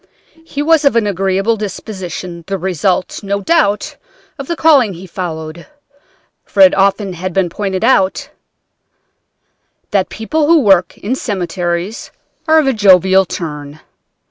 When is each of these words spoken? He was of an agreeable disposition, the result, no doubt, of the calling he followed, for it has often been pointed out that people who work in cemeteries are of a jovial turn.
He 0.43 0.63
was 0.63 0.83
of 0.83 0.95
an 0.95 1.05
agreeable 1.05 1.55
disposition, 1.57 2.43
the 2.47 2.57
result, 2.57 3.21
no 3.21 3.39
doubt, 3.41 3.97
of 4.39 4.47
the 4.47 4.55
calling 4.55 4.93
he 4.95 5.05
followed, 5.05 5.67
for 6.43 6.61
it 6.61 6.73
has 6.73 6.81
often 6.81 7.13
been 7.33 7.49
pointed 7.51 7.83
out 7.83 8.31
that 9.91 10.09
people 10.09 10.47
who 10.47 10.61
work 10.61 10.97
in 10.97 11.13
cemeteries 11.13 12.09
are 12.47 12.57
of 12.57 12.65
a 12.65 12.73
jovial 12.73 13.25
turn. 13.25 13.79